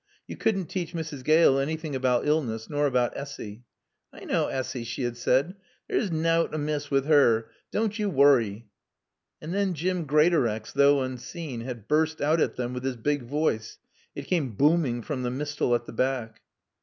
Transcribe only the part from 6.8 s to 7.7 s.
with her.